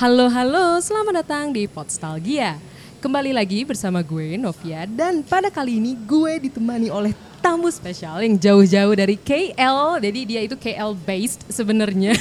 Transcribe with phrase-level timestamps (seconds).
[0.00, 2.56] Halo halo, selamat datang di Podstalgia.
[3.04, 8.36] Kembali lagi bersama gue Novia dan pada kali ini gue ditemani oleh tamu spesial yang
[8.36, 9.96] jauh-jauh dari KL.
[9.98, 12.12] Jadi dia itu KL based sebenarnya.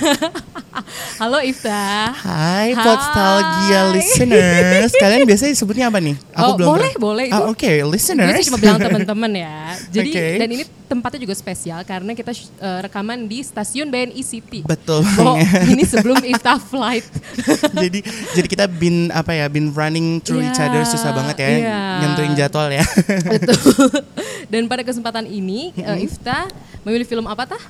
[1.21, 2.15] halo Ifta.
[2.15, 2.79] Hai, Hai.
[2.79, 4.91] Podstalgia listeners.
[4.95, 6.15] Kalian biasanya sebutnya apa nih?
[6.39, 7.27] Oh, boleh, boleh.
[7.29, 8.31] Ah, Oke, listeners.
[8.39, 9.75] Gue cuma bilang teman-teman ya.
[9.91, 10.25] Jadi Oke.
[10.39, 14.59] dan ini tempatnya juga spesial karena kita eh, rekaman di stasiun BNI City.
[14.65, 15.35] Betul Oh,
[15.67, 17.03] ini sebelum Ifta flight.
[17.83, 17.99] jadi
[18.33, 21.79] jadi kita been apa ya, been running through each Iya, other susah banget ya, iya.
[22.03, 22.83] nyentuhin jadwal ya.
[23.27, 23.89] Betul.
[24.49, 25.89] Dan pada kesempatan ini Mm-hmm.
[25.89, 26.39] eh, Ifta
[26.79, 27.61] memilih film apa tah?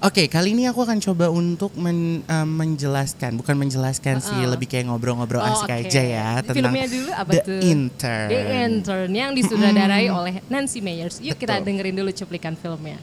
[0.00, 4.88] Oke, kali ini aku akan coba untuk men- eh, menjelaskan, bukan menjelaskan sih, lebih kayak
[4.88, 5.76] ngobrol-ngobrol Oh, asik oke.
[5.84, 7.60] aja ya tentang Filmnya dulu apa The tuh?
[7.60, 8.28] Intern.
[8.32, 11.20] The Intern yang disutradarai oleh Nancy Meyers.
[11.20, 11.66] Yuk kita Betul.
[11.68, 12.96] dengerin dulu cuplikan filmnya.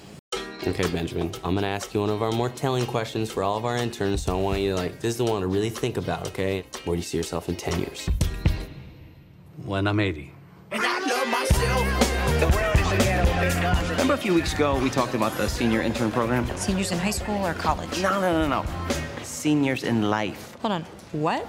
[0.63, 3.63] Okay, Benjamin, I'm gonna ask you one of our more telling questions for all of
[3.63, 5.99] our interns, so I want you to like, this is the one to really think
[5.99, 6.63] about, okay?
[6.88, 8.07] Where do you see yourself in 10 years?
[9.63, 10.33] when I'm 80.
[13.89, 16.45] Remember a few weeks ago we talked about the senior intern program?
[16.57, 18.02] Seniors in high school or college?
[18.02, 18.66] No, no, no, no.
[19.23, 20.55] Seniors in life.
[20.61, 20.85] Hold on.
[21.11, 21.47] What?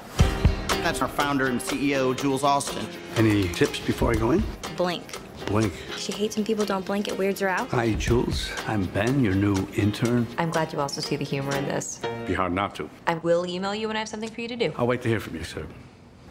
[0.83, 2.86] That's our founder and CEO, Jules Austin.
[3.17, 4.42] Any tips before I go in?
[4.77, 5.02] Blink.
[5.47, 5.72] Blink.
[5.97, 7.08] She hates when people don't blink.
[7.08, 7.69] It weirds her out.
[7.69, 8.50] Hi, Jules.
[8.67, 10.27] I'm Ben, your new intern.
[10.39, 12.00] I'm glad you also see the humor in this.
[12.27, 12.89] Be hard not to.
[13.06, 14.72] I will email you when I have something for you to do.
[14.77, 15.67] I'll wait to hear from you, sir.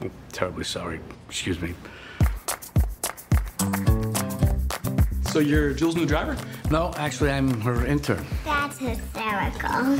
[0.02, 0.99] I'm terribly sorry.
[1.30, 1.73] Excuse me.
[5.34, 6.38] So you're Jules' new driver?
[6.70, 8.23] No, actually, I'm her intern.
[8.45, 9.98] That's hysterical.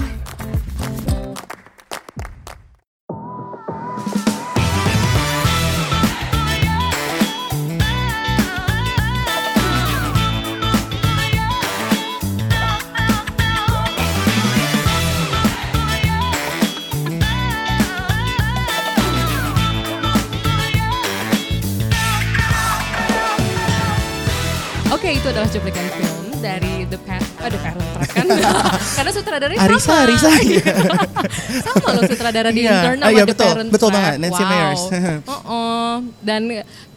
[25.54, 28.26] Cuplikan film dari The Parent, oh, The Parent Trap kan?
[28.98, 30.02] Karena sutradaranya Arisa, sama.
[30.04, 30.76] Arisa, iya.
[31.70, 32.73] sama loh sutradara di Iya.
[32.73, 33.48] Intern Ah, sama iya, The betul.
[33.48, 33.98] Parent Betul Trap.
[34.02, 34.50] banget, Nancy wow.
[34.50, 34.82] Meyers.
[35.30, 35.94] Oh,
[36.27, 36.42] Dan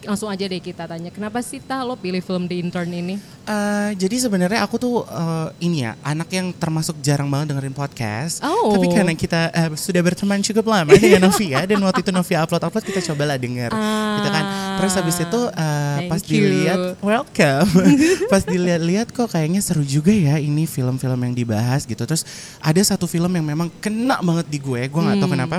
[0.03, 3.15] langsung aja deh kita tanya, kenapa sih Tah lo pilih film The Intern ini?
[3.43, 8.43] Eh, jadi sebenarnya aku tuh eh, ini ya anak yang termasuk jarang banget dengerin podcast.
[8.43, 8.75] Oh.
[8.75, 12.61] Tapi karena kita eh, sudah berteman cukup lama dengan Novia dan waktu itu Novia upload
[12.61, 13.71] upload kita cobalah denger,
[14.19, 14.45] gitu kan.
[14.77, 16.29] Terus habis itu Thank pas you.
[16.29, 17.67] dilihat, welcome.
[18.31, 22.03] pas dilihat-lihat kok kayaknya seru juga ya ini film-film yang dibahas gitu.
[22.03, 22.27] Terus
[22.59, 25.23] ada satu film yang memang kena banget di gue, gue nggak Hmm.
[25.23, 25.57] tahu kenapa.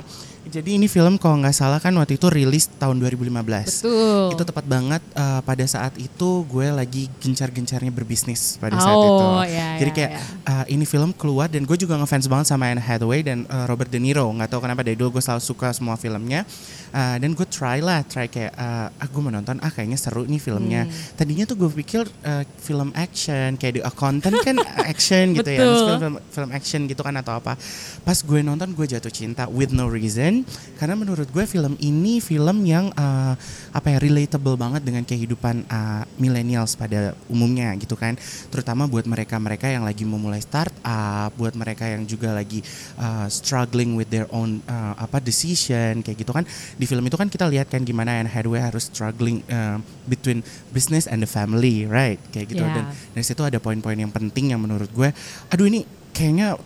[0.49, 3.29] Jadi ini film kalau nggak salah kan waktu itu rilis tahun 2015.
[3.69, 4.27] Betul.
[4.33, 9.05] Itu tepat banget eh, pada saat itu gue lagi gencar-gencarnya berbisnis pada saat Oh,
[9.45, 9.53] itu.
[9.53, 10.23] ya, Jadi ya, kayak ya.
[10.49, 13.89] eh, ini film keluar dan gue juga ngefans banget sama Anne Hathaway dan eh, Robert
[13.89, 14.25] De Niro.
[14.25, 16.49] Nggak tahu kenapa dari dulu gue selalu suka semua filmnya.
[16.89, 20.25] Eh, dan gue try lah, try kayak eh, ah gue mau nonton ah kayaknya seru
[20.25, 20.89] nih filmnya.
[20.89, 20.93] Hmm.
[21.21, 24.57] Tadinya tuh gue pikir eh, film action kayak The Accountant kan
[24.93, 25.61] action gitu ya.
[25.61, 27.61] Terus film, film action gitu kan atau apa.
[28.05, 30.49] Pas gue nonton gue jatuh cinta with no reason
[30.81, 33.35] karena menurut gue film ini film yang eh,
[33.77, 38.17] apa ya relatable banget dengan kehidupan eh, millennials pada umumnya gitu kan.
[38.49, 42.65] Terutama buat mereka-mereka yang lagi memulai startup, buat mereka yang juga lagi
[42.97, 46.49] eh, struggling with their own eh, apa decision kayak gitu kan.
[46.79, 51.11] Di film itu kan kita lihat kan gimana Anne Hathaway harus struggling eh, between business
[51.11, 52.23] and the family, right?
[52.31, 52.75] Kayak gitu Yeah.
[52.75, 52.85] dan
[53.15, 55.11] dari situ ada poin-poin yang penting yang menurut gue
[55.49, 56.59] aduh ini kayaknya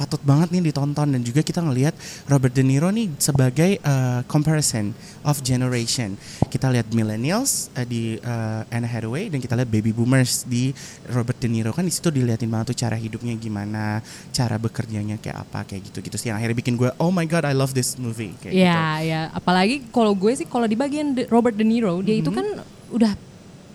[0.00, 1.92] patut banget nih ditonton dan juga kita ngelihat
[2.24, 4.96] Robert De Niro nih sebagai uh, comparison
[5.28, 6.16] of generation.
[6.48, 10.72] Kita lihat millennials uh, di uh, Anne Hathaway dan kita lihat baby boomers di
[11.12, 14.00] Robert De Niro kan di situ dilihatin banget tuh cara hidupnya gimana,
[14.32, 17.52] cara bekerjanya kayak apa kayak gitu-gitu sih yang akhirnya bikin gue oh my god I
[17.52, 18.64] love this movie kayak gitu.
[18.64, 19.20] Ya, ya.
[19.36, 23.12] Apalagi kalau gue sih kalau di bagian Robert De Niro, dia itu kan udah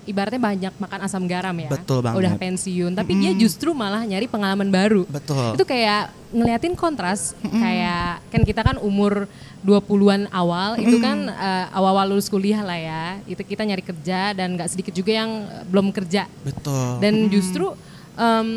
[0.05, 1.69] ibaratnya banyak makan asam garam ya.
[1.69, 2.17] Betul banget.
[2.21, 5.03] Udah pensiun, tapi dia justru malah nyari pengalaman baru.
[5.09, 5.57] Betul.
[5.57, 9.29] Itu kayak ngeliatin kontras kayak kan kita kan umur
[9.66, 13.03] 20-an awal itu kan eh, awal-awal lulus kuliah lah ya.
[13.25, 16.29] Itu kita nyari kerja dan nggak sedikit juga yang eh, belum kerja.
[16.46, 17.01] Betul.
[17.01, 17.73] Dan justru
[18.16, 18.50] em,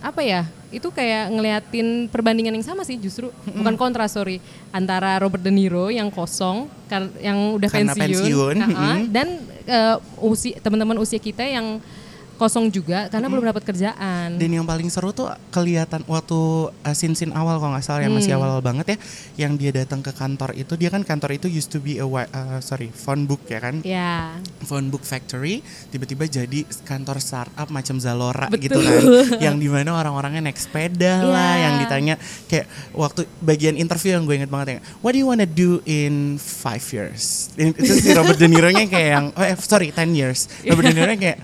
[0.00, 0.42] apa ya?
[0.70, 3.34] Itu kayak ngeliatin perbandingan yang sama sih justru.
[3.50, 4.38] Bukan kontras sorry.
[4.70, 6.70] Antara Robert De Niro yang kosong
[7.18, 8.98] yang udah Karena pensiun, pensiun, Ha-ha, mm-mm.
[9.10, 9.28] dan
[9.66, 11.82] eh, usi teman-teman usia kita yang
[12.40, 14.40] kosong juga karena belum dapat kerjaan.
[14.40, 16.40] Dan yang paling seru tuh kelihatan waktu
[16.72, 18.40] uh, scene-scene awal kalau nggak salah yang masih Hmm.
[18.40, 18.96] awal-awal banget ya,
[19.42, 22.24] yang dia datang ke kantor itu dia kan kantor itu used to be a uh,
[22.62, 24.38] sorry phone book ya kan, Ya.
[24.62, 25.60] phone book factory,
[25.90, 28.62] tiba-tiba jadi kantor startup macam Zalora Betul.
[28.70, 29.02] gitu kan,
[29.42, 31.62] yang di mana orang-orangnya naik sepeda lah, Iya.
[31.66, 32.14] yang ditanya
[32.46, 36.38] kayak waktu bagian interview yang gue inget banget ya, what do you wanna do in
[36.38, 37.50] five years?
[37.58, 41.18] Itu si Robert De Niro-nya kayak yang, oh eh, sorry 10 years, Robert De Niro-nya
[41.18, 41.38] kayak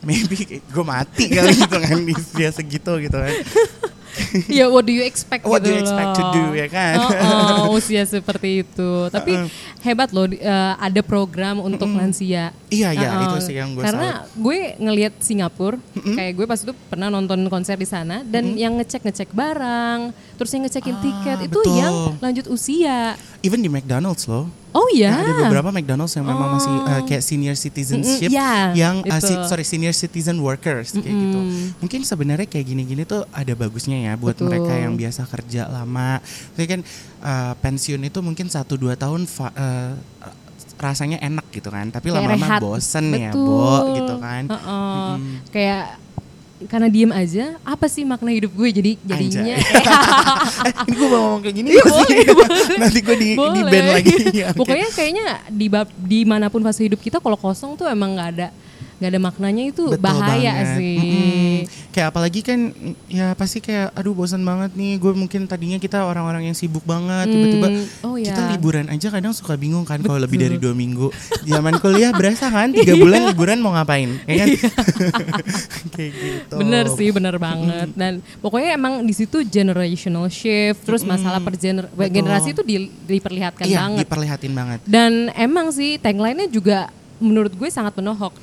[0.00, 1.98] maybe gue mati kali gitu kan
[2.32, 3.34] dia segitu gitu kan
[4.50, 6.32] ya what do you expect What do gitu you expect to loh.
[6.32, 6.96] do, ya kan?
[6.98, 8.90] Oh, usia seperti itu.
[9.06, 9.46] Tapi
[9.80, 12.50] hebat loh di- eh, ada program untuk lansia.
[12.66, 13.24] Iya, iya, Uh-uh.
[13.30, 17.78] itu sih yang gue Karena gue ngelihat Singapura, kayak gue pas itu pernah nonton konser
[17.78, 21.78] di sana dan yang ngecek-ngecek barang, terus yang ngecekin tiket itu Ah, betul.
[21.78, 23.14] yang lanjut usia.
[23.38, 25.16] even di McDonald's loh Oh iya.
[25.16, 29.40] ada beberapa McDonald's yang memang masih uh, kayak senior citizenship Mm-mm, ya, yang uh, si-
[29.48, 31.40] sorry senior citizen workers kayak gitu.
[31.80, 34.52] Mungkin sebenarnya kayak gini-gini tuh ada bagusnya ya buat Betul.
[34.52, 36.20] mereka yang biasa kerja lama.
[36.52, 36.80] Tapi kan
[37.24, 39.96] uh, pensiun itu mungkin satu dua tahun fa- uh,
[40.78, 41.88] rasanya enak gitu kan.
[41.88, 43.48] Tapi lama-lama bosen ya Betul.
[43.48, 44.42] bo gitu kan.
[44.46, 45.10] Uh-uh.
[45.48, 45.96] Kayak
[46.60, 49.62] karena diem aja, apa sih makna hidup gue jadi jadinya eh,
[50.82, 51.92] ini gue mau ngomong kayak gini Iya, sih?
[51.94, 52.76] boleh, boleh.
[52.76, 53.62] nanti gue di, di Boleh.
[53.64, 54.46] band lagi Ya.
[54.58, 58.30] Pokoknya kayaknya di bab- di mana pun fase hidup kita kalau kosong tuh emang nggak
[58.34, 58.48] ada
[58.98, 60.74] nggak ada maknanya itu Betul bahaya banget.
[60.74, 60.98] sih.
[60.98, 61.56] Mm-mm.
[61.88, 62.58] Kayak apalagi kan
[63.06, 64.98] ya pasti kayak aduh bosan banget nih.
[64.98, 68.30] Gue mungkin tadinya kita orang-orang yang sibuk banget tiba-tiba Hmm, oh ya.
[68.30, 71.14] kita liburan aja kadang suka bingung kan kalau lebih dari dua minggu.
[71.44, 74.18] Zaman kuliah berasa kan tiga bulan liburan mau ngapain?
[74.24, 74.48] Ya kan?
[75.94, 76.54] kayak gitu.
[76.56, 77.88] Bener sih, bener banget.
[77.94, 83.64] Dan pokoknya emang di situ generational shift, terus masalah per gener- generasi itu di- diperlihatkan
[83.64, 83.98] Iya, banget.
[84.02, 84.78] diperlihatin banget.
[84.84, 88.34] Dan emang sih tagline-nya juga menurut gue sangat menohok.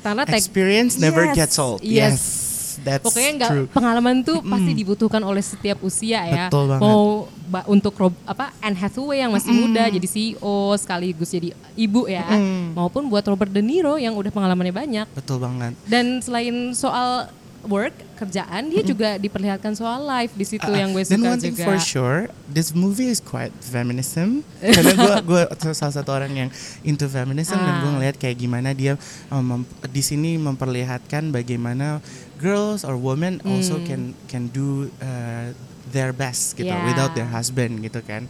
[0.00, 1.78] Karena tag Experience never Yes, gets old.
[1.80, 1.92] Yes.
[1.92, 2.24] Yes.
[2.82, 3.66] That's Pokoknya nggak true.
[3.68, 6.44] pengalaman tuh pasti dibutuhkan oleh setiap usia ya.
[6.48, 6.82] Betul banget.
[6.82, 7.02] Mau
[7.46, 12.24] ba- untuk Rob, apa Anne Hathaway yang masih muda jadi CEO sekaligus jadi ibu ya,
[12.72, 15.06] maupun buat Robert De Niro yang udah pengalamannya banyak.
[15.12, 15.76] Betul banget.
[15.84, 17.28] Dan selain soal
[17.64, 21.38] work kerjaan, dia juga diperlihatkan soal life di situ Uh, yang gue Dan suka one
[21.38, 21.64] thing juga.
[21.64, 24.42] for sure, this movie is quite feminism.
[24.74, 25.42] Karena gue gue
[25.72, 26.48] salah satu orang yang
[26.82, 27.94] into feminism dan gue Ah.
[27.96, 28.94] ngelihat kayak gimana dia
[29.28, 32.02] um, di sini memperlihatkan bagaimana
[32.36, 35.50] girls or women also can can do uh,
[35.88, 36.78] their best gitu Hmm.
[36.78, 36.88] Yeah.
[36.88, 38.26] without their husband gitu kan.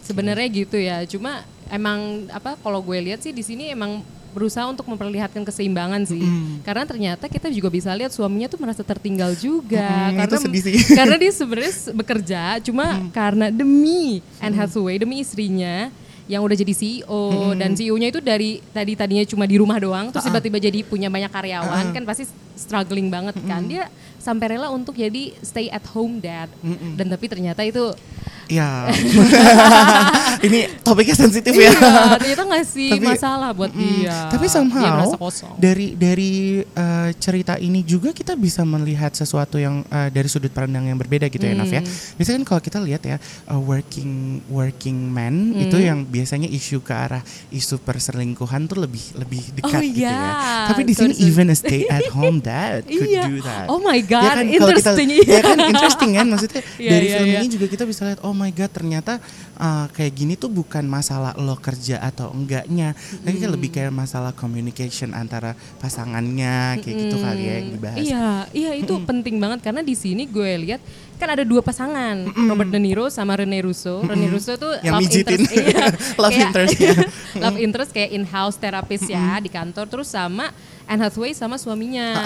[0.00, 1.02] Sebenarnya gitu ya.
[1.04, 6.22] Cuma emang apa kalau gue lihat sih di sini emang berusaha untuk memperlihatkan keseimbangan sih.
[6.62, 9.82] Karena ternyata kita juga bisa lihat suaminya tuh merasa tertinggal juga.
[10.10, 10.76] Mm, karena itu sedih sih.
[10.98, 15.90] karena dia sebenarnya bekerja cuma karena demi Anne Hathaway, demi istrinya
[16.30, 20.22] yang udah jadi CEO dan CEO-nya itu dari tadi tadinya cuma di rumah doang terus
[20.30, 23.66] tiba-tiba jadi punya banyak karyawan kan pasti struggling banget kan.
[23.66, 23.90] Dia
[24.20, 26.46] sampai rela untuk jadi stay at home dad.
[26.94, 27.90] Dan tapi ternyata itu
[28.50, 28.90] Ya,
[30.46, 31.70] ini topiknya sensitif ya.
[31.70, 34.26] Iya, ternyata ngasih Tapi- masalah buat dia.
[34.26, 35.54] Tapi dia somehow kosong.
[35.54, 36.32] dari dari
[36.66, 41.28] uh, cerita ini juga kita bisa melihat sesuatu yang uh, dari sudut pandang yang berbeda
[41.28, 41.78] gitu ya, Naf ya.
[41.78, 42.16] Hmm.
[42.16, 43.16] Biasanya kan kalau kita lihat ya
[43.46, 44.10] uh, working
[44.48, 45.62] working man Hmm.
[45.62, 50.10] itu yang biasanya isu ke arah isu perselingkuhan tuh lebih lebih dekat Oh, gitu ya.
[50.10, 50.30] iya.
[50.68, 53.24] Tapi di sini even a stay at home dad could Iya.
[53.26, 53.66] do that.
[53.66, 55.08] Oh my God, Ya kan, kalau kita- interesting.
[55.22, 57.38] ya kan interesting kan maksudnya Iya, dari iya, film iya.
[57.38, 59.20] ini juga kita bisa lihat oh my god ternyata
[59.54, 64.32] uh, kayak gini tuh bukan masalah lo kerja atau enggaknya tapi kan lebih kayak masalah
[64.32, 69.82] communication antara pasangannya kayak gitu kali ya yang dibahas Iya, iya itu penting banget karena
[69.82, 70.80] di sini gue lihat
[71.16, 72.16] kan ada dua pasangan
[72.48, 74.00] Robert De Niro sama Rene Russo.
[74.00, 75.36] Rene Russo tuh Yang love mijitin.
[75.36, 75.84] interest, iya,
[76.16, 76.92] Love kayak- interest-nya.
[77.36, 80.48] love interest kayak in-house terapis ya di kantor terus sama
[80.86, 82.16] Anne Hathaway sama suaminya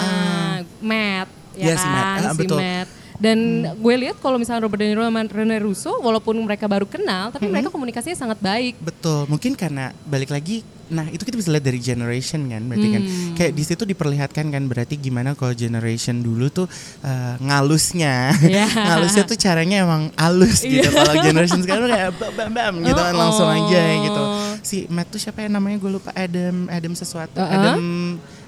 [0.79, 2.19] Matt ya Iya, si kan Matt.
[2.21, 2.57] Ah, si betul.
[2.57, 2.87] Matt.
[3.15, 3.39] Dan
[3.73, 7.47] gue lihat kalau misalnya Robert De Niro sama Rene Russo walaupun mereka baru kenal tapi
[7.47, 8.75] mereka komunikasinya sangat baik.
[8.77, 13.01] betul mungkin karena balik lagi nah itu kita bisa lihat dari generation kan berarti kan
[13.01, 13.33] Hmm.
[13.33, 16.67] kayak di situ diperlihatkan kan berarti gimana kalau generation dulu tuh
[17.01, 18.69] uh, ngalusnya Iya.
[18.85, 23.15] ngalusnya tuh caranya emang halus gitu kalau generation sekarang kayak bam bam bam gitu kan
[23.15, 24.21] langsung aja gitu
[24.61, 27.49] si Matt tuh siapa ya namanya gue lupa Adam Adam sesuatu Uh-uh.
[27.49, 27.81] Adam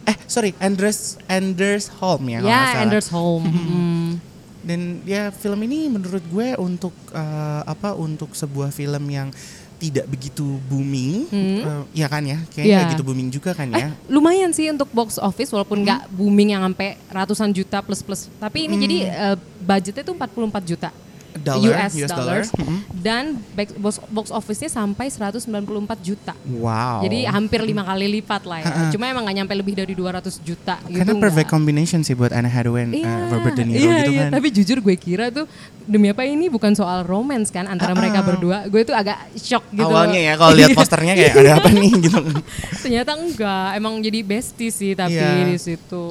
[0.03, 2.81] eh sorry Anders Anders Holm ya kalau Ya, salah.
[2.83, 3.43] Anders Holm.
[3.57, 4.09] Mm.
[4.67, 9.31] Dan ya film ini menurut gue untuk uh, apa untuk sebuah film yang
[9.77, 11.29] tidak begitu booming
[11.63, 12.41] uh, ya kan ya?
[12.49, 13.93] Kayaknya nggak gitu booming juga kan ya?
[14.09, 18.27] Lumayan sih untuk box office walaupun nggak booming yang sampai ratusan juta plus plus.
[18.41, 20.89] Tapi ini jadi eh, budgetnya tuh 44 juta.
[21.39, 22.25] Dollar, US, US dollar.
[22.43, 22.77] dollars Mhm.
[22.97, 25.47] dan back- box, box office-nya sampai 194
[25.99, 26.33] juta.
[26.43, 27.01] Wow.
[27.01, 28.65] Jadi hampir lima kali lipat lah ya.
[28.65, 28.89] Ha-ha.
[28.89, 30.97] Cuma emang nggak nyampe lebih dari 200 juta gitu.
[30.97, 31.53] Karena perfect nggak.
[31.53, 34.21] combination sih buat Anne Hathaway and Iya, uh, Robert De Niro iya, gitu iya.
[34.23, 34.31] kan.
[34.33, 35.45] Tapi jujur gue kira tuh
[35.83, 38.65] demi apa ini bukan soal romance kan antara Ah, mereka berdua.
[38.65, 39.83] Gue tuh agak shock gitu.
[39.83, 42.19] Awalnya ya kalau lihat posternya kayak ada apa nih gitu.
[42.79, 45.45] ternyata enggak, emang jadi bestie sih tapi Iya.
[45.45, 46.07] di situ.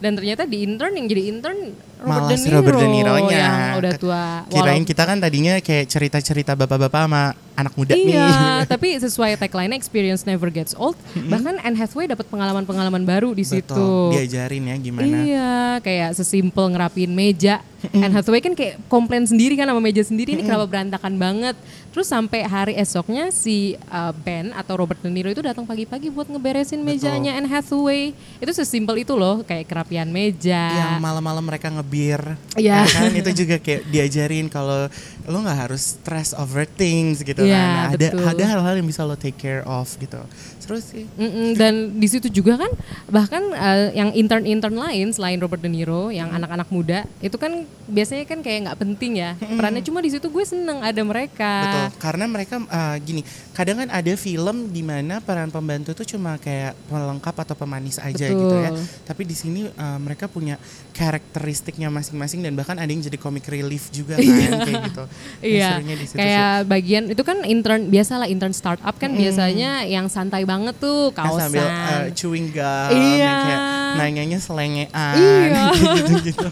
[0.00, 1.58] Dan ternyata di intern yang jadi intern
[2.00, 3.36] Robert De si Niro, Robert De Niro-nya.
[3.36, 3.54] yang
[3.84, 4.24] udah tua.
[4.48, 8.16] Kirain kita kan tadinya kayak cerita-cerita bapak-bapak sama anak muda nih.
[8.16, 8.32] Iya,
[8.72, 10.96] tapi sesuai tagline experience never gets old.
[11.12, 13.70] Bahkan Anne Hathaway dapat pengalaman-pengalaman baru di situ.
[13.70, 15.04] Betul, diajarin ya gimana.
[15.06, 17.60] Iya, kayak sesimpel ngerapiin meja.
[17.96, 21.56] Anne Hathaway kan kayak komplain sendiri kan sama meja sendiri ini kenapa berantakan banget.
[21.90, 26.28] Terus sampai hari esoknya si uh, Ben atau Robert De Niro itu datang pagi-pagi buat
[26.28, 28.12] ngeberesin mejanya Anne Hathaway.
[28.38, 30.70] Itu sesimpel itu loh, kayak kerapian meja.
[30.70, 32.20] Yang malam-malam mereka ngebir,
[32.54, 32.84] Iya.
[32.84, 34.86] ya kan itu juga kayak diajarin kalau
[35.26, 37.86] lo nggak harus stress over things gitu Iya, kan.
[37.90, 38.24] Ada betul.
[38.24, 40.22] ada hal-hal yang bisa lo take care of gitu.
[40.70, 41.04] Seru sih.
[41.18, 42.70] Mm-mm, dan di situ juga kan
[43.10, 48.22] bahkan uh, yang intern-intern lain selain Robert De Niro yang anak-anak muda itu kan biasanya
[48.22, 52.24] kan kayak nggak penting ya perannya cuma di situ gue seneng ada mereka Betul, karena
[52.30, 57.34] mereka uh, gini, kadang kan ada film di mana peran pembantu tuh cuma kayak pelengkap
[57.34, 58.38] atau pemanis aja Betul.
[58.46, 58.70] gitu ya.
[59.10, 60.54] Tapi di sini uh, mereka punya
[60.94, 65.04] karakteristiknya masing-masing dan bahkan ada yang jadi comic relief juga kan kayak gitu.
[65.40, 70.06] Iya, serunya di situ kayak bagian itu kan intern biasalah intern startup kan biasanya yang
[70.12, 71.16] santai banget tuh sih.
[71.16, 71.42] Nah, kaosan.
[71.48, 73.34] sambil uh, chewing gum, Iya.
[73.40, 73.60] kayak
[73.96, 75.62] nanyanya selengean, Iya.
[75.76, 76.48] gitu-gitu.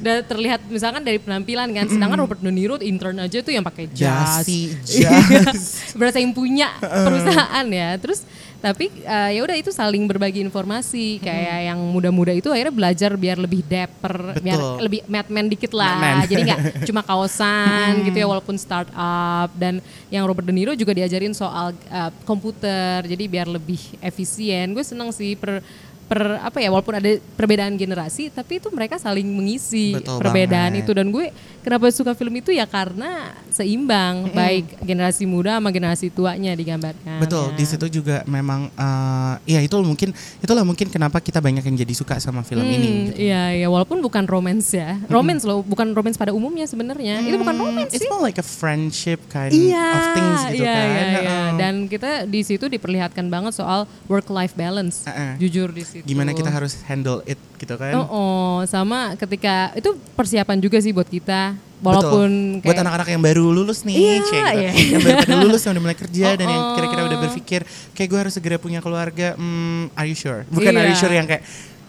[0.00, 3.84] Dan terlihat misalkan dari penampilan kan, sedangkan Robert De Niro intern aja tuh yang pakai
[3.92, 5.60] jas, Jasi, jas.
[5.98, 8.00] berasa yang punya perusahaan ya.
[8.00, 8.24] Terus
[8.60, 13.40] tapi eh, ya udah itu saling berbagi informasi kayak yang muda-muda itu akhirnya belajar biar
[13.40, 14.76] lebih dapper, biar Betul.
[14.84, 15.96] lebih madman dikit lah.
[15.96, 16.16] Madman.
[16.30, 19.80] Jadi nggak cuma kaosan gitu ya walaupun startup dan
[20.12, 23.08] yang Robert De Niro juga diajarin soal eh, komputer.
[23.08, 24.76] Jadi biar lebih efisien.
[24.76, 25.64] Gue seneng sih per
[26.10, 27.06] per apa ya walaupun ada
[27.38, 30.82] perbedaan generasi tapi itu mereka saling mengisi Betul perbedaan banget.
[30.82, 36.10] itu dan gue kenapa suka film itu ya karena seimbang baik generasi muda sama generasi
[36.10, 37.56] tuanya digambarkan Betul, ya.
[37.56, 41.94] di situ juga memang uh, ya itu mungkin itulah mungkin kenapa kita banyak yang jadi
[41.94, 42.90] suka sama film Hmm, ini.
[43.06, 43.22] gitu.
[43.22, 44.98] Iya, iya, walaupun bukan romance ya.
[45.06, 47.20] Romance loh, bukan romance pada umumnya sebenarnya.
[47.20, 48.08] Itu bukan romance It's sih.
[48.08, 50.86] more like a friendship kind Iya, of things gitu iya, kan.
[50.86, 51.20] iya, iya.
[51.20, 51.46] Heeh.
[51.56, 55.04] Dan kita di situ diperlihatkan banget soal work life balance.
[55.04, 55.36] Heeh.
[55.38, 55.99] Jujur di situ.
[56.02, 57.94] Gimana kita harus handle it gitu kan.
[57.94, 61.54] Oh, oh, sama ketika itu persiapan juga sih buat kita.
[61.80, 62.60] Walaupun Betul.
[62.60, 64.60] buat kayak- anak-anak yang baru lulus nih, Iya, cek gitu.
[64.60, 64.70] iya.
[64.92, 67.22] yang baru pada lulus yang udah mulai kerja dan yang Oh, kira-kira udah oh.
[67.24, 67.60] berpikir
[67.92, 69.32] kayak gue harus segera punya keluarga.
[69.32, 70.44] Hmm, are you sure?
[70.46, 71.00] Bukan are you Iya.
[71.00, 71.40] sure yang kayak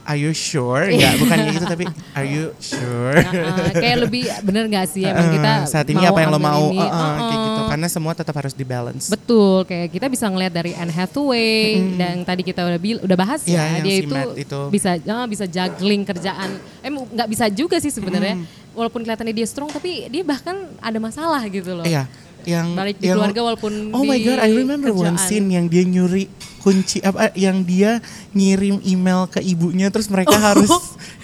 [0.04, 0.84] are you sure?
[0.84, 3.16] Enggak, bukan gitu tapi are you sure?
[3.22, 6.68] Nah, kayak lebih bener gak sih emang Eh, kita saat ini apa yang lo mau
[6.68, 6.78] ini.
[6.78, 9.08] Eh, eh, kayak gitu karena semua tetap harus di balance.
[9.08, 11.62] Betul, kayak kita bisa ngelihat dari Anne Hathaway
[11.96, 14.60] dan tadi kita udah bil udah bahas Iya, ya, yang dia si itu, itu.
[14.70, 16.50] bisa ah, bisa juggling kerjaan.
[16.80, 18.42] Eh nggak bisa juga sih sebenarnya.
[18.72, 21.84] Walaupun kelihatannya dia strong tapi dia bahkan ada masalah gitu loh.
[21.84, 22.08] Iya,
[22.42, 25.22] yang Balik di yang- keluarga walaupun Oh my god, I remember one kerjaan.
[25.22, 26.26] scene yang dia nyuri
[26.62, 27.98] kunci apa yang dia
[28.38, 30.70] ngirim email ke ibunya terus mereka harus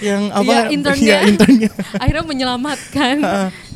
[0.01, 1.05] yang apa Iya, internnya.
[1.05, 1.69] Iya, internnya.
[2.01, 3.15] akhirnya menyelamatkan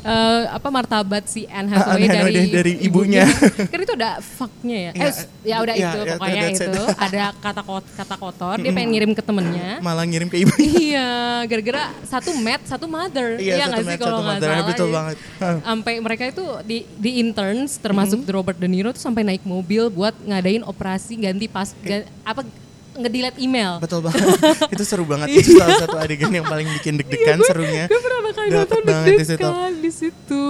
[0.03, 3.25] eh, apa martabat si Anne Hathaway Anne Hathaway dari dari ibunya.
[3.72, 4.91] kan itu udah fucknya ya.
[4.91, 6.72] Iya, Eh, ya udah iya, itu iya, pokoknya itu
[7.05, 9.77] ada kata kot- kata kotor dia pengen ngirim ke temennya.
[9.79, 10.72] malah ngirim ke ibunya.
[10.88, 11.10] iya,
[11.46, 13.38] gara-gara satu mat, satu mother.
[13.38, 14.65] Iya, satu nggak sih kalau satu nggak salah.
[14.65, 14.93] Betul ya.
[14.93, 15.17] banget.
[15.62, 20.13] Sampai mereka itu di di interns termasuk Robert De Niro tuh sampai naik mobil buat
[20.20, 22.41] ngadain operasi ganti pas ga- apa
[22.93, 23.79] ngedelete email.
[23.79, 24.25] Betul banget.
[24.74, 25.27] itu seru banget.
[25.31, 27.86] Itu salah satu adegan yang paling bikin deg-degan serunya.
[27.86, 29.38] Gue pernah kali nonton banget di situ.
[29.38, 30.45] deg-degan di situ,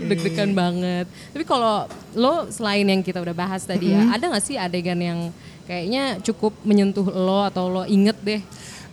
[0.00, 1.06] deg-degan banget.
[1.30, 5.18] Tapi kalau lo selain yang kita udah bahas tadi ya, ada nggak sih adegan yang
[5.64, 8.40] kayaknya cukup menyentuh lo atau lo inget deh?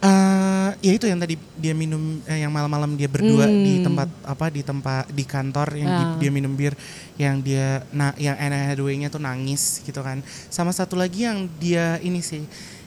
[0.02, 3.62] Eh, ya itu yang tadi dia minum eh, yang malam-malam dia berdua Hmm.
[3.62, 6.18] di tempat apa di tempat di kantor yang di- Ah.
[6.18, 6.74] dia minum bir
[7.16, 10.26] yang dia nah yang Anne Hathaway-nya tuh nangis gitu kan.
[10.50, 12.42] Sama satu lagi yang dia ini sih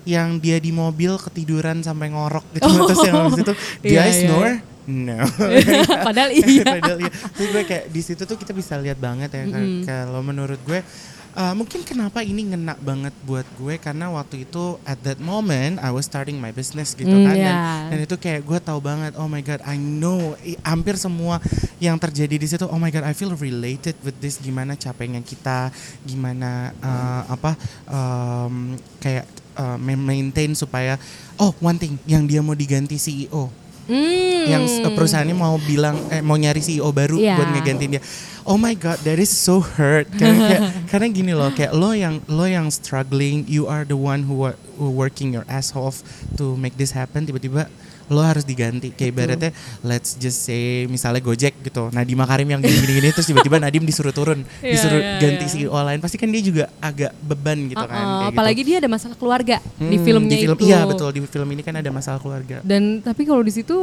[0.04, 4.14] yang dia di mobil ketiduran sampai ngorok gitu terus yang habis itu dia Iya, iya,
[4.22, 5.16] snore No.
[6.06, 6.60] Padahal iya.
[6.60, 7.08] Padahal iya.
[7.08, 9.64] Terus gue kayak di situ tuh kita bisa lihat banget ya kan.
[9.80, 10.84] kalau menurut gue
[11.32, 15.88] uh, mungkin kenapa ini ngena banget buat gue karena waktu itu at that moment I
[15.88, 17.56] was starting my business gitu Mm, kan dan, ya.
[17.88, 21.40] dan itu kayak gue tahu banget oh my god I know i- hampir semua
[21.78, 25.72] yang terjadi di situ oh my god I feel related with this gimana capeknya kita
[26.04, 27.56] gimana uh, apa
[27.88, 28.54] um,
[28.98, 30.98] kayak uh, maintain supaya
[31.34, 33.50] oh one thing yang dia mau diganti CEO
[33.84, 34.48] Hmm.
[34.48, 37.36] yang uh, perusahaannya mau bilang eh, mau nyari CEO baru Iya.
[37.36, 38.02] buat ngegantiin dia.
[38.40, 40.08] Oh my god, that is so hurt.
[40.10, 44.24] Karena, kayak- karena gini loh, kayak lo yang lo yang struggling, you are the one
[44.24, 46.00] who, are, who working your ass off
[46.32, 47.28] to make this happen.
[47.28, 47.68] Tiba-tiba
[48.06, 48.90] lo harus diganti.
[48.90, 51.88] Kayak ibaratnya, let's just say misalnya Gojek gitu.
[51.88, 55.52] Nadiem Makarim yang gini-gini terus tiba-tiba Nadiem disuruh turun, Iya, disuruh iya, ganti iya.
[55.66, 55.98] CEO lain.
[55.98, 57.88] Pasti kan dia juga agak beban gitu kan.
[57.88, 58.32] Uh-uh, kayak gitu.
[58.34, 60.64] apalagi dia ada masalah keluarga di Hmm, filmnya film, itu.
[60.66, 62.60] Iya betul di film ini kan ada masalah keluarga.
[62.60, 63.76] Dan tapi kalau di situ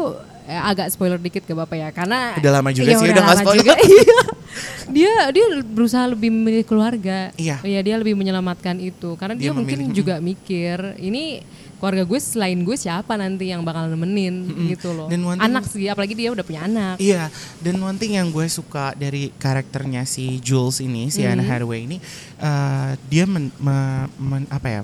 [0.45, 3.35] eh, agak spoiler dikit ke bapak ya karena Udah lama juga Iya, sih, udah lama
[3.37, 3.59] spoiler.
[3.63, 3.73] juga.
[3.91, 4.19] Iya.
[4.91, 7.31] dia dia berusaha lebih memilih keluarga.
[7.39, 7.63] Iya.
[7.63, 11.39] dia lebih menyelamatkan itu karena dia, Dia mungkin memilih, juga mikir ini
[11.81, 15.09] keluarga gue selain gue siapa nanti yang bakal nemenin gitu loh.
[15.09, 17.01] Dan one thing- anak sih apalagi dia udah punya anak.
[17.01, 21.49] Iya, dan one thing yang gue suka dari karakternya si Jules ini, si Anne Mhm.
[21.49, 21.97] Hathaway ini,
[22.37, 24.81] eh, dia men, me- men- apa ya,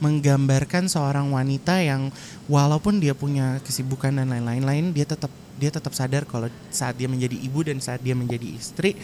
[0.00, 2.10] menggambarkan seorang wanita yang
[2.48, 7.06] walaupun dia punya kesibukan dan lain-lain, lain dia tetap dia tetap sadar kalau saat dia
[7.06, 8.98] menjadi ibu dan saat dia menjadi istri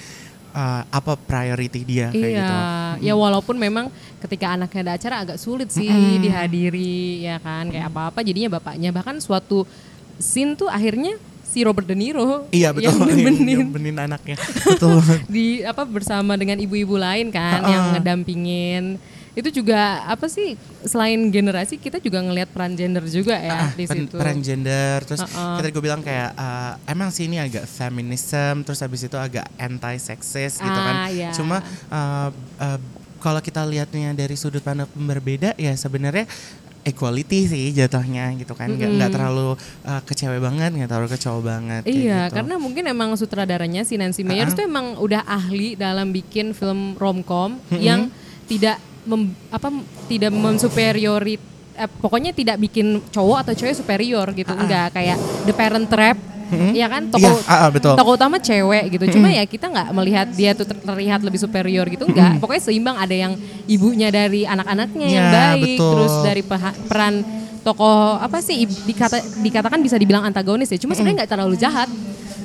[0.59, 2.57] eh, apa priority dia kayak iya, gitu.
[3.07, 3.87] ya walaupun memang
[4.19, 6.19] ketika anaknya ada acara agak sulit sih Mm-mm.
[6.19, 9.63] dihadiri ya kan kayak apa-apa jadinya bapaknya bahkan suatu
[10.19, 11.15] scene tuh akhirnya
[11.49, 14.37] si Robert De Niro Iya betul, yang yang nemenin nemenin anaknya,
[14.69, 15.01] betul.
[15.35, 17.71] di apa bersama dengan ibu-ibu lain kan Ha-ha.
[17.73, 18.85] yang ngedampingin
[19.39, 23.87] itu juga apa sih selain generasi kita juga ngelihat peran gender juga ya Ah, di
[23.87, 25.57] pen- situ peran gender terus Uh-uh.
[25.57, 29.95] kita gue bilang kayak uh, emang sih ini agak feminism terus habis itu agak anti
[29.97, 31.31] sexist gitu Ah, kan iya.
[31.31, 32.29] cuma uh,
[32.59, 32.79] uh,
[33.19, 36.27] kalau kita lihatnya dari sudut pandang berbeda ya sebenarnya
[36.81, 39.13] equality sih jatuhnya gitu kan nggak nggak Mm-mm.
[39.13, 39.49] terlalu
[39.85, 42.35] uh, ke cewek banget nggak terlalu ke cowok banget kayak Iya, gitu.
[42.35, 44.59] karena mungkin emang sutradaranya si Nancy Meyers Uh-uh.
[44.59, 47.79] tuh emang udah ahli dalam bikin film romcom Mm-mm.
[47.79, 48.09] yang
[48.47, 49.73] tidak mem, apa
[50.07, 51.41] tidak mensuperiori
[51.75, 54.53] eh, pokoknya tidak bikin cowok atau cewek superior gitu.
[54.53, 54.63] Uh-uh.
[54.63, 55.17] Enggak kayak
[55.49, 56.73] The Parent Trap Mm-mm.
[56.73, 57.93] ya kan tokoh ah, ah, betul.
[57.93, 59.21] tokoh utama cewek gitu.
[59.21, 62.41] Cuma ya kita nggak melihat dia tuh ter- terlihat lebih superior gitu enggak.
[62.41, 63.37] Pokoknya seimbang ada yang
[63.69, 65.91] ibunya dari anak-anaknya yang Ya, baik, betul.
[65.93, 67.15] terus dari peha- peran
[67.61, 70.81] tokoh apa sih dikata dikatakan bisa dibilang antagonis ya.
[70.81, 71.89] Cuma sebenarnya nggak terlalu jahat.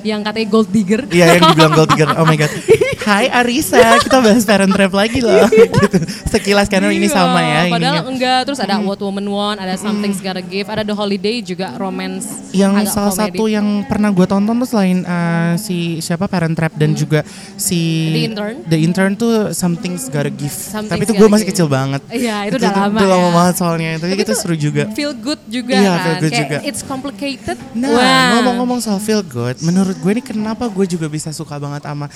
[0.04, 1.02] Yang katanya gold digger.
[1.08, 2.10] Iya yang dibilang gold digger.
[2.16, 2.52] Oh my god.
[3.04, 5.44] Hai Arisa, kita bahas Parent Trap lagi loh.
[5.52, 6.00] gitu.
[6.26, 8.08] Sekilas karena ini Iya, sama ya Padahal ininya.
[8.08, 8.40] enggak.
[8.48, 12.32] Terus ada What Woman Want, ada Something's Gotta Give, ada The Holiday juga romance.
[12.54, 13.36] yang salah komedi.
[13.36, 17.82] satu yang pernah gue tonton tuh selain uh, si siapa Parent Trap dan juga si
[18.10, 18.56] The Intern.
[18.64, 20.48] The Intern tuh Something's Gotta Give.
[20.48, 21.54] Something's Tapi itu gue masih Give.
[21.54, 22.02] kecil banget.
[22.08, 23.32] Iya, itu udah lama Itu lama ya.
[23.34, 24.06] banget soalnya itu.
[24.06, 24.84] Tapi itu itu seru juga.
[24.94, 26.00] Feel good juga Iya, kan.
[26.00, 26.58] feel good Kayak juga.
[26.64, 27.58] It's complicated.
[27.74, 27.92] Nah,
[28.40, 32.10] ngomong-ngomong soal feel good, menurut gue ini kenapa gue juga bisa suka banget sama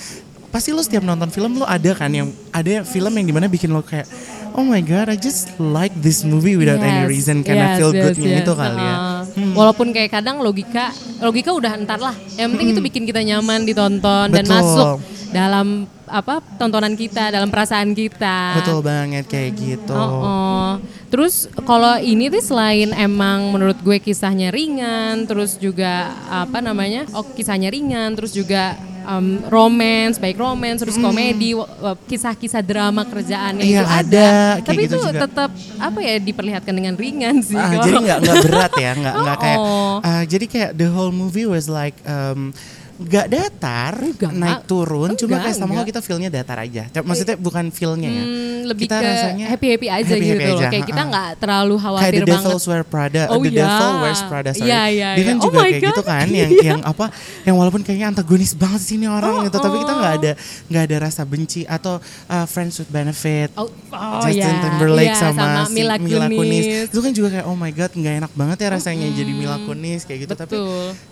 [0.48, 3.68] pasti lo setiap nonton film lo ada kan yang ada film yang di mana bikin
[3.68, 4.08] lo kayak
[4.56, 7.92] oh my god I just like this movie without any Yes, reason karena yes, feel
[7.94, 8.48] yes, goodnya yes.
[8.50, 8.96] kali ya.
[8.98, 9.52] Uh-uh.
[9.54, 10.90] Walaupun kayak kadang logika,
[11.22, 12.16] logika udah entar lah.
[12.34, 14.58] Yang penting itu bikin kita nyaman ditonton dan Betul.
[14.58, 14.88] masuk
[15.30, 18.58] dalam apa tontonan kita, dalam perasaan kita.
[18.58, 19.94] Betul banget kayak gitu.
[19.94, 20.70] Oh, oh.
[21.08, 27.08] Terus kalau ini tuh selain emang menurut gue kisahnya ringan, terus juga apa namanya?
[27.10, 33.02] Oh, kisahnya ringan, terus juga um, romance, baik romance, terus komedi, wa- wa- kisah-kisah drama
[33.02, 33.72] kerjaannya Hmm.
[33.72, 34.28] Iya, itu ada, ada.
[34.60, 35.20] kayak Tapi gitu itu juga.
[35.24, 37.56] tetap apa ya diperlihatkan dengan ringan sih.
[37.56, 39.58] Kalau- jadi nggak nggak berat ya, nggak nggak kayak.
[39.58, 39.96] Oh.
[40.04, 42.52] ah, jadi kayak the whole movie was like um,
[42.98, 44.32] nggak datar, Enggak.
[44.34, 45.86] naik turun, cuma Enggak, kayak sama enggak.
[45.88, 46.82] kita feelnya datar aja.
[46.90, 48.24] Maksudnya bukan feelnya ya.
[48.26, 50.58] Hmm, lebih kita ke rasanya happy happy aja happy-happy gitu loh.
[50.58, 52.42] aja, Kayak kita nggak terlalu kayak khawatir The banget.
[52.42, 53.58] Devil's Wear Prada, Oh, The iya.
[53.60, 54.66] Devil Wears Prada, sorry.
[54.66, 55.38] Iya, iya, Dia kan iya.
[55.38, 56.06] Oh juga my kayak gitu God.
[56.06, 56.62] kan, yang Iya.
[56.74, 57.06] yang apa,
[57.46, 60.18] yang walaupun kayaknya antagonis banget sih ini orang Oh, gitu, tapi kita nggak oh.
[60.18, 60.32] ada
[60.68, 61.94] nggak ada rasa benci atau
[62.26, 63.54] uh, Friends with Benefit.
[63.54, 64.62] Oh, oh Justin ya.
[64.64, 65.94] Timberlake Iya, sama, si Mila
[66.28, 66.64] Kunis.
[66.90, 70.02] Itu kan juga kayak oh my god nggak enak banget ya rasanya jadi Mila Kunis
[70.02, 70.34] kayak gitu.
[70.34, 70.54] Tapi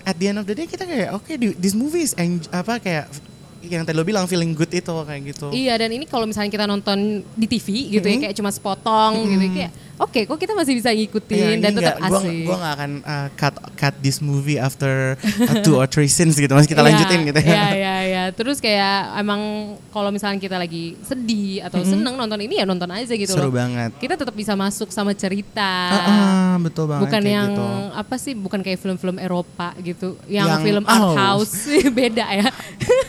[0.03, 3.07] at the end of the day kita kayak oke di- movie is eng- apa kayak
[3.63, 5.51] yang tadi lo bilang feeling good itu kayak gitu.
[5.51, 8.23] Iya dan ini kalau misalnya kita nonton di TV gitu ya Mhm.
[8.23, 12.45] kayak cuma sepotong gitu kayak oke kok kita masih bisa ngikutin ini dan tetap asik.
[12.45, 16.51] gua nggak akan uh, cut cut this movie after uh, two or three scenes gitu.
[16.51, 17.49] Masih kita Iya, lanjutin gitu ya.
[17.49, 18.25] Iya iya iya.
[18.31, 19.41] Terus kayak emang
[19.89, 21.89] kalau misalnya kita lagi sedih atau Mhm.
[21.89, 23.55] seneng nonton ini ya nonton aja gitu Seru loh.
[23.55, 23.91] banget.
[23.97, 25.73] Kita tetap bisa masuk sama cerita.
[25.89, 27.67] Ah, ah, betul banget Bukan kayak yang gitu.
[27.95, 28.33] apa sih?
[28.33, 30.21] Bukan kayak film-film Eropa gitu.
[30.27, 31.15] Yang, Yang- film art oh.
[31.15, 31.57] house
[31.99, 32.49] beda ya.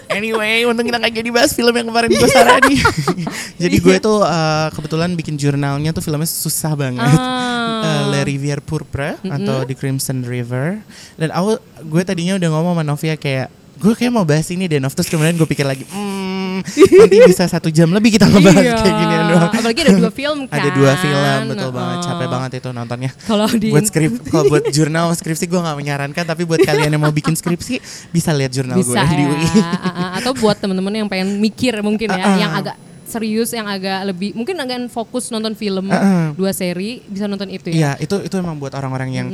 [0.08, 2.80] Anyway, untung kita nggak jadi bahas film yang kemarin gue sarani.
[3.62, 7.18] jadi gue tuh uh, kebetulan bikin jurnalnya tuh filmnya susah banget.
[7.18, 7.82] Ah.
[7.84, 10.80] Uh, Le Rivière Pourpre atau The Crimson River.
[11.18, 14.82] Dan aku gue tadinya udah ngomong sama Novia kayak gue kayak mau bahas ini deh
[14.82, 16.18] Nov terus kemudian gue pikir lagi hmm
[16.98, 18.76] nanti bisa satu jam lebih kita ngebahas Iya.
[18.82, 19.52] kayak gini doang.
[19.54, 20.56] Apalagi ada dua film kan.
[20.58, 21.98] Ada dua film, betul banget.
[21.98, 22.08] Heeh.
[22.10, 23.12] Capek banget itu nontonnya.
[23.30, 27.04] Kalau di buat skrip, kalau buat jurnal skripsi gue nggak menyarankan, tapi buat kalian yang
[27.04, 27.78] mau bikin skripsi
[28.10, 29.30] bisa lihat jurnal gue bisa di ya.
[29.30, 29.50] UI.
[30.18, 32.38] Atau buat teman-teman yang pengen mikir mungkin ya, Ah, ah.
[32.42, 32.76] yang agak
[33.08, 36.32] serius, yang agak lebih mungkin agak fokus nonton film ah.
[36.36, 37.76] dua seri bisa nonton itu ya.
[37.76, 39.28] Iya, itu itu emang buat orang-orang yang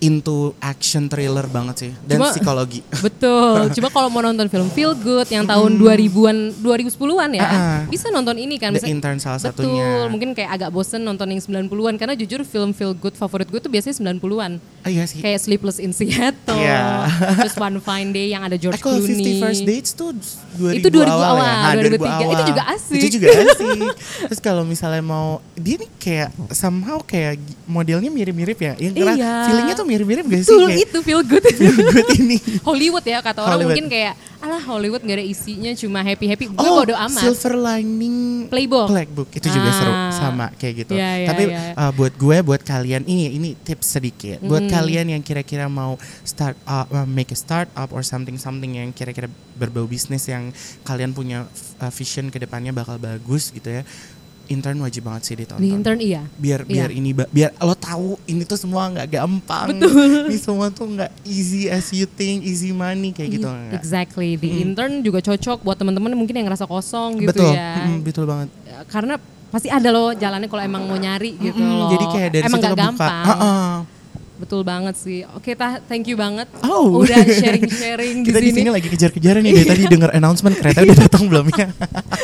[0.00, 2.80] into action thriller banget sih dan Cuma- psikologi.
[3.06, 3.70] Betul.
[3.76, 7.80] Cuma kalau mau nonton film feel good yang tahun 2000-an 2010-an ya, ah.
[7.86, 8.72] bisa nonton ini kan.
[8.74, 9.68] The Bisa- Intern salah Betul.
[9.68, 10.08] satunya.
[10.08, 13.70] Mungkin kayak agak bosen nonton yang 90-an karena jujur film feel good favorit gue tuh
[13.70, 14.52] biasanya 90-an.
[14.82, 15.20] Ah, iya sih.
[15.20, 16.58] Kayak Sleepless in Seattle.
[16.58, 17.06] Iya.
[17.44, 19.38] Terus One Fine Day yang ada George Clooney.
[19.38, 20.10] 50 First Dates tuh
[20.58, 21.54] 2000 Itu 2000 awal, awal, ya.
[21.54, 22.34] Nah, 2003.
[22.34, 22.98] Itu juga asik.
[22.98, 23.78] Itu juga asik.
[24.26, 28.72] Terus kalau misalnya mau dia nih kayak somehow kayak modelnya mirip-mirip ya.
[28.74, 29.32] Yang kira Iya.
[29.46, 30.50] feelingnya tuh mirip-mirip gak sih?
[30.50, 31.44] Kayak itu feel good.
[31.58, 32.36] feel good ini.
[32.60, 33.78] Hollywood ya kata orang Hollywood.
[33.78, 36.44] mungkin kayak alah Hollywood gak ada isinya cuma happy happy.
[36.48, 37.22] Gue Oh, bodo amat.
[37.22, 38.16] Silver Lining
[38.46, 38.86] Playbook.
[38.88, 39.74] Playbook itu juga Ah.
[39.74, 40.92] seru sama kayak gitu.
[40.92, 41.62] Iya, iya, Tapi iya.
[41.74, 44.38] uh, buat gue, buat kalian ini ini tips sedikit.
[44.40, 44.70] Buat Mm.
[44.70, 49.26] kalian yang kira-kira mau start up, uh, make a startup or something something yang kira-kira
[49.58, 51.44] berbau bisnis yang kalian punya
[51.76, 53.82] uh, vision ke depannya bakal bagus gitu ya.
[54.48, 55.60] Intern wajib banget sih ditonton.
[55.60, 56.24] Di intern iya.
[56.40, 56.88] biar Iya.
[56.88, 59.76] biar ini biar lo tahu ini tuh semua nggak gampang.
[59.76, 60.24] Betul.
[60.24, 63.44] Ini semua tuh nggak easy as you think, easy money kayak gitu.
[63.44, 63.76] nggak.
[63.76, 64.34] Exactly.
[64.34, 64.64] Di Mm.
[64.64, 67.76] intern juga cocok buat teman-teman mungkin yang ngerasa kosong gitu betul, ya.
[67.84, 68.48] mm, betul banget.
[68.64, 71.88] Ya, Karena pasti ada loh jalannya kalau emang mau nyari gitu Mm, loh.
[71.90, 73.24] Jadi kayak dari emang situ gak gampang.
[73.28, 73.72] Heeh.
[74.38, 75.26] Betul banget sih.
[75.28, 76.46] Oke, tah, thank you banget.
[76.62, 77.02] Oh.
[77.02, 78.58] Udah sharing-sharing di Kita di sini.
[78.60, 81.66] sini lagi kejar-kejaran nih dari tadi dengar announcement kereta udah datang belum ya?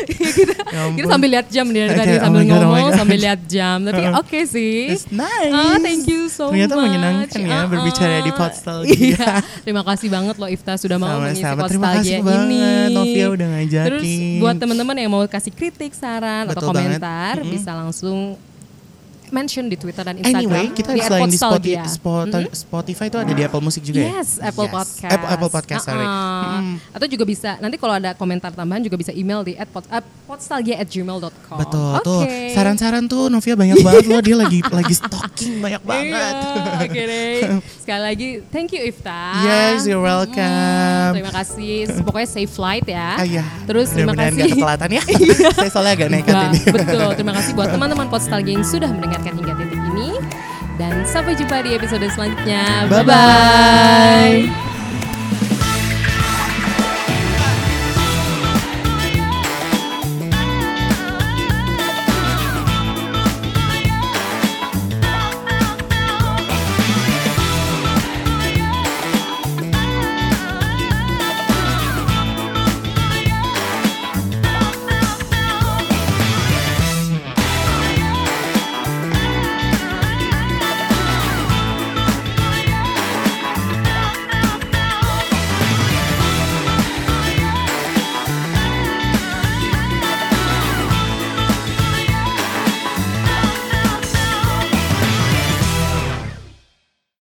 [0.07, 2.87] kita, Ya kita sambil lihat jam dari Oke, tadi oh sambil God, oh my ngomong
[2.87, 2.94] God.
[2.96, 3.77] sambil lihat jam.
[3.83, 4.74] Tapi oke sih.
[4.88, 5.50] It's nice.
[5.50, 6.85] Ah, thank you so Ternyata much.
[6.87, 8.37] menyenangkan ya Ah, berbicara di ah.
[8.37, 8.94] Podstalgia.
[8.94, 9.27] Iya.
[9.61, 11.66] Terima kasih banget loh Ifta sudah mau mengisi Sama-sama.
[11.66, 12.94] Terima Podstalgia kasih banget, ini.
[12.94, 13.87] Novia udah ngajakin.
[13.90, 14.07] Terus
[14.38, 17.03] buat teman-teman yang mau kasih kritik, saran atau Betul banget.
[17.03, 17.50] komentar Mm-mm.
[17.50, 18.18] bisa langsung
[19.35, 20.38] mention di Twitter dan Instagram.
[20.38, 21.83] Anyway, kita di selain di Spotify, @podstalgia.
[21.90, 24.23] Spotify, Spotify itu ada di Apple Music juga ya?
[24.23, 24.75] Yes, Apple Yes.
[24.79, 25.11] Podcast.
[25.11, 26.07] Apple, Apple Podcast, sorry.
[26.07, 26.55] Uh-uh.
[26.55, 26.75] Mm.
[26.94, 29.99] Atau juga bisa nanti kalau ada komentar tambahan juga bisa email di at pod, uh.
[31.55, 32.03] Betul Oke.
[32.03, 32.20] tuh
[32.53, 36.35] saran-saran tuh Novia banyak banget loh dia lagi lagi stalking banyak banget.
[36.35, 37.35] Iya, oke deh.
[37.83, 39.20] Sekali lagi, thank you Ifta.
[39.42, 41.12] Yes, you're welcome.
[41.12, 41.90] terima kasih.
[42.03, 43.09] Pokoknya safe flight ya.
[43.18, 43.44] Ah, iya.
[43.64, 44.38] Terus terima Mudah-mudahan kasih.
[44.38, 45.03] nggak ketelatan ya.
[45.61, 46.61] Saya soalnya agak nekat ini.
[46.70, 47.09] Betul.
[47.16, 48.90] Terima kasih buat teman-teman Podstalgia yang sudah
[49.25, 50.11] mendengarkan hingga titik ini.
[50.75, 52.91] Dan sampai jumpa di episode selanjutnya.
[52.91, 54.74] Bye-bye.